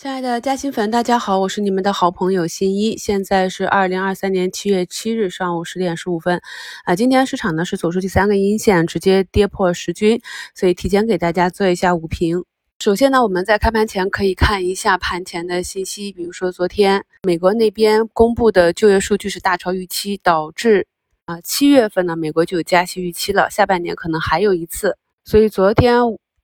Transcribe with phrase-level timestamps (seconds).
[0.00, 2.96] 亲爱的嘉兴粉，大家好，我是你们的好朋友新一。
[2.96, 6.40] 现在是二零二三年七月七日上午十点十五分，
[6.84, 10.20] 啊，今天市场呢是走出第三个阴线，直接跌破十均，
[10.54, 12.44] 所以提前给大家做一下午评。
[12.78, 20.86] 首先呢，我们在开盘前可以看一下盘前的信息，比如说昨天美国那边公布的就业数据是大超预期，导致
[21.24, 25.96] 啊七月份呢美国就有加息预期了，下半年可能还有一次，所以昨天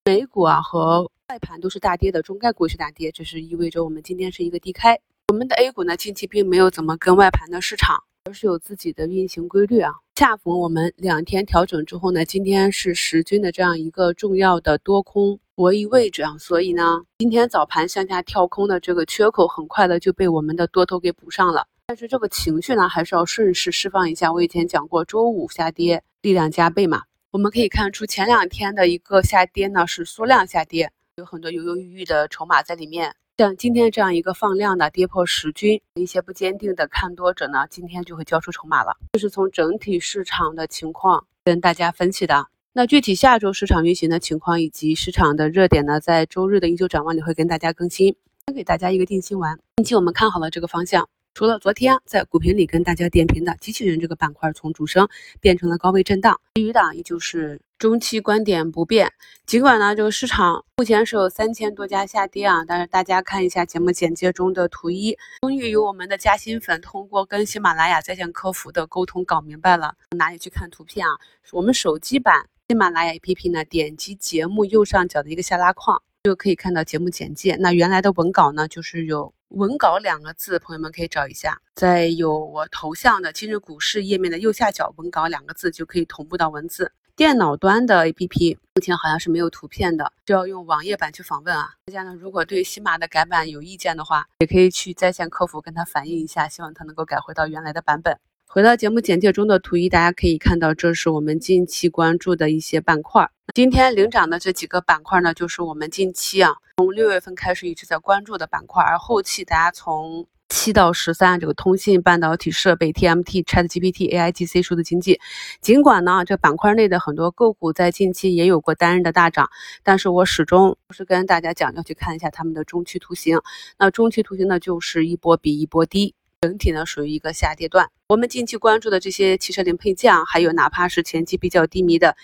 [0.05, 4.97] 美股啊和外盘都是大跌的，中概股是大跌，这是意味着我们今天是一个低开。
[5.33, 9.91] 我们的 A 股呢，近期并没有怎么跟外盘的市场，而是有自己的运行规律啊。
[10.15, 21.67] 恰逢我们两天调整之后呢，今天是十均的这样一个重要的多空博弈位置啊，所以呢，今天早盘向下跳空的这个缺口，很快的就被我们的多头给补上了。
[21.89, 24.33] 但是这个情绪呢，还是要顺势释放一下。
[24.33, 30.93] 我以前讲过，周五下跌力量加倍嘛，我们可以看出前两天的一个下跌呢，是缩量下跌。
[31.17, 38.97] 有很多犹犹豫豫的筹码在里面，像今天这样一个放量的跌破十均，一些不坚定的看多者呢，今天就会交出筹码了。
[39.13, 42.49] 这是从整体市场的情况跟大家分析的。
[42.73, 48.17] 那具体下周市场运行的情况以及市场的热点呢，在周日的一周展望里会跟大家更新。
[48.49, 51.09] 先给大家一个定心丸，近期我们看好了这个方向。
[51.35, 55.09] 除了昨天在股评里跟大家点评的机器人这个板块从主升
[55.41, 59.13] 变成了高位震荡，其余的依旧是中期观点不变。
[59.45, 71.19] 尽管呢，这个市场目前是有三千多家下跌啊，但是大家看一下节目简介中的图一，终于有我们的嘉兴粉通过跟喜马拉雅在线客服的沟通搞明白了哪里去看图片啊？
[71.51, 76.01] 我们手机版喜马拉雅 APP 呢，点击节目右上角的一个下拉框。
[76.25, 77.55] 就可以看到节目简介。
[77.57, 81.61] 那原来的文稿呢，就是有“文稿”两个字，朋友们可以找一下。
[81.75, 86.91] 在有我头像的今日股市页面的右下角，“文稿”两个字就可以同步到文字。
[87.15, 91.75] 电脑端的 APP 目前好像是没有图片的，就要用网页版去访问啊。
[91.85, 98.19] 大家呢，如果对喜马的改版有意见的话，也可以去在线客服跟他反映一下，希望他能够改回到原来的版本。
[98.47, 103.29] 回到节目简介中的图一，大家可以看到，这是我们近期关注的一些板块。
[103.53, 108.85] 今天领涨的这几个板块呢，就是我们近期啊，从六月份开始一直在关注的板块。
[108.85, 115.19] 而后期大家从七到十三，这个通信、半导体设备、TMT、ChatGPT、AIGC、数字经济，
[115.61, 119.51] 尽管呢，这板块内的很多个股在近期也有过单日的大涨，
[119.83, 123.41] 但是我始终是跟大家讲要去看一下他们的中期图形。
[123.79, 126.15] 那中期图形呢，就是一波比一波低。
[126.41, 127.89] 整体呢属于一个下跌段。
[128.07, 132.15] 我们近期关注的这些汽车零配件啊，还有哪怕是前期比较低迷的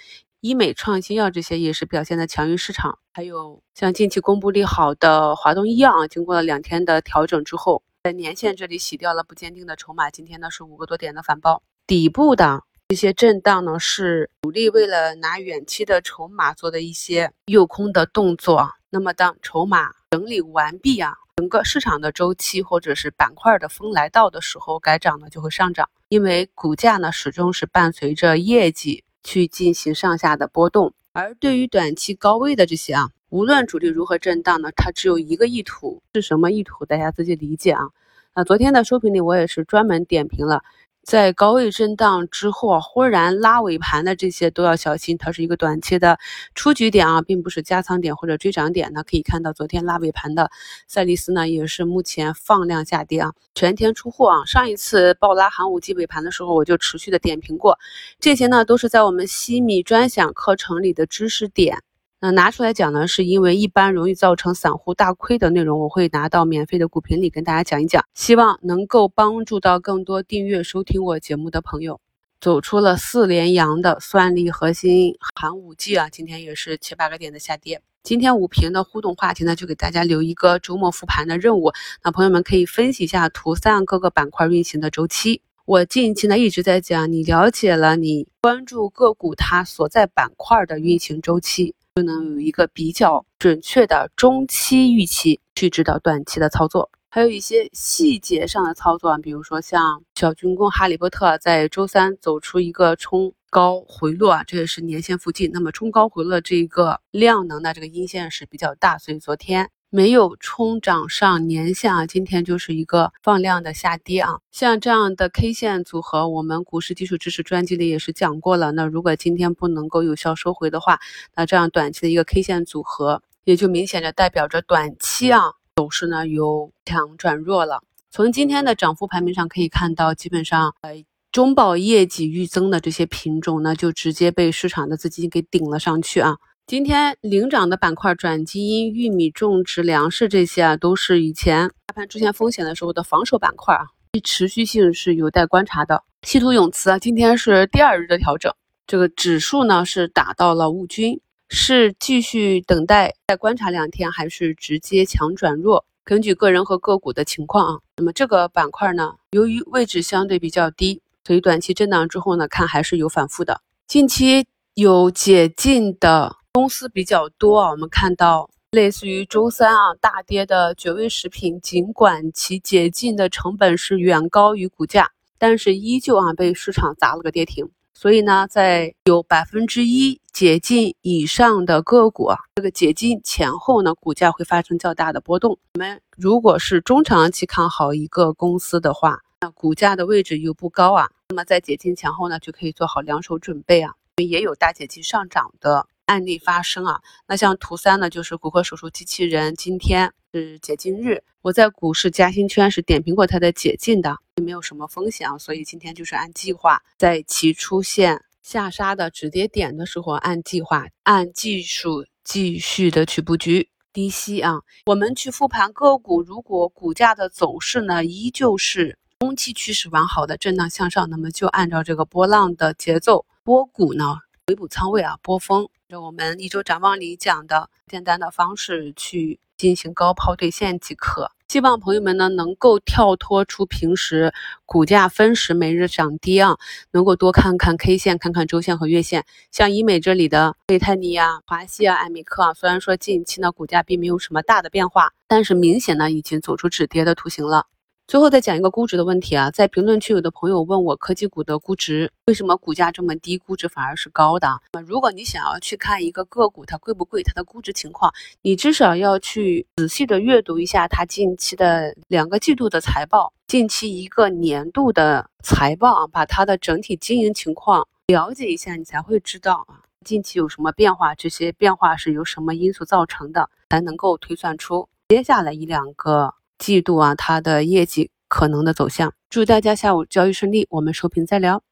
[0.43, 2.99] 医美创新药这些，也是表现的强于市场。
[3.15, 10.11] 还有像近期公布利好的华东医药啊，经过了两天的调整之后，在年线这里洗掉了不坚定的筹码。
[10.11, 18.69] 今天呢是五个多点的反包，底部的这些震荡呢是主力为了拿远期的筹码做的一些诱空的动作。
[18.91, 21.15] 那么当筹码整理完毕啊。
[21.37, 30.93] 整个市场的周期或者是板块的风来到的时候，该涨的就会上涨，因为股价呢始终是伴随着业绩去进行上下的波动。
[31.13, 36.85] 而对于短期高位的这些啊，无论主力如何震荡呢，它只有一个意图，是什么意图？
[36.85, 37.89] 大家自己理解啊。
[38.35, 40.63] 那昨天的收评里，我也是专门点评了。
[41.11, 46.21] 在高位震荡之后啊，忽然拉尾盘的这些都要小心，它是一个短期的
[46.55, 48.93] 出局点啊，并不是加仓点或者追涨点。
[48.93, 50.53] 那可以看到，昨天拉尾盘的
[50.87, 54.45] 赛力斯呢，也是目前放量下跌啊，全天出货啊。
[54.45, 57.77] 上一次暴拉寒武纪尾盘的时候，我就持续的点评过，
[58.21, 61.83] 这些呢都是在我们西米专享课程里的知识点。
[62.23, 71.99] 那拿出来讲呢，是因为一般容易造成散户大亏的内容，我会拿到免费的股评里跟大家讲一讲，希望能够帮助到更多订阅收听我节目的朋友。
[72.39, 77.81] 走出了四连阳的算力核心寒武纪啊，今天也是七八个点的下跌。
[78.03, 81.73] 今天五评的互动话题呢，就给大家留一个周末复盘的任务，
[82.05, 85.41] 那朋友们可以分析一下图三各个板块运行的周期。
[85.65, 91.75] 我近期呢一直在讲，你了解了你关注个股它所在板块的运行周期。
[91.95, 105.51] 就能有一个比较准确的中期预期去指导短期的操作，还有一些细节上的操作啊，比如说像小军工哈利波特在周三走出一个冲高回落啊，这也是年线附近。
[105.53, 109.71] 那么冲高回落这个量能呢这个阴线是比较大，所以昨天。
[109.93, 114.39] 没有冲涨上年线啊，今天就是一个放量的下跌啊。
[114.53, 118.71] 像这样的 K 线组合，我们股市基础知识专辑里也是讲过了。
[118.71, 121.01] 那如果今天不能够有效收回的话，
[121.35, 125.41] 那这样短期的一个 K 线组合，也就明显的代表着短期啊
[125.75, 127.83] 走势呢由强转弱了。
[128.13, 136.37] 从今天的涨幅排名上可以看到，基本上呃中报业绩预增的这些品种呢，就直接被市场的资金给顶了上去啊。
[136.71, 146.05] 今天领涨的板块，转基因、玉米种植、粮食这些啊，都是以前大盘出现风险的时候的防守板块啊，其持续性是有待观察的。
[146.23, 148.55] 稀土永磁啊，今天是第二日的调整，
[148.87, 155.85] 这个指数呢是打到了误均，是继续等待再观察两天，还是直接强转弱？
[156.05, 163.61] 根据个人和个股的情况啊，那么这个板块呢，由于位置相对比较低，所以短期震荡之后呢，看还是有反复的。
[163.89, 166.37] 近期有解禁的。
[166.53, 177.71] 公司比较多啊，我们看到类似于周三啊大跌的绝味食品，尽管其解禁的成本是远高于股价，但是依旧啊被市场砸了个跌停。
[177.95, 185.57] 所以呢，在有百分之一解禁以上的个股啊，这个解禁前后呢，股价会发生较大的波动。
[185.75, 195.87] 我们如果是中长期看好一个公司的话，那股价的位置又不高啊，那么在解禁前后呢，就可以做好两手准备啊，也有大解禁上涨的。
[196.11, 214.63] 案例发生啊，那像图三呢，就是骨科手术机器人，今天是解禁日，我在股市嘉兴圈是点评过它的解禁的，没有什么风险啊，所以今天就是按计划，在其出现下杀的止跌点的时候，按计划按技术继续的去布局低吸啊。
[214.87, 224.17] 我们去复盘个股，如果股价的走势呢，依旧是中期趋势完好的震荡向上，那么就按照这个波浪的节奏波股呢。
[224.47, 231.33] 回补仓位啊，波峰，就我们一周展望里讲的简单的方式去进行高抛兑现即可。
[231.49, 234.33] 希望朋友们呢能够跳脱出平时
[234.65, 236.57] 股价分时每日涨跌啊，
[236.93, 239.25] 能够多看看 K 线，看看周线和月线。
[239.51, 247.67] 像医美这里的贝泰尼啊、华西啊、艾米克啊，虽然说近期呢股价并没有什么大的变化，但是明显呢已经走出止跌的图形了。
[248.11, 254.49] 最后再讲一个估值的问题啊，在评论区有的朋友问我科技股的估值为什么股价这么低，估值反而是高的？
[254.73, 258.13] 那如果你想要去看一个个股它贵不贵，它的估值情况，
[258.43, 276.35] 你至少要去仔细的阅读一下它近期的两个季度的财报，近期一个年度的财报啊，把它的整体经营情况了解一下，你才会知道啊近期有什么变化，这些变化是由什么因素造成的，才能够推算出接下来一两个。
[276.61, 279.13] 季度啊，它的业绩可能的走向。
[279.31, 281.63] 祝大家下午交易顺利，我们收评再聊。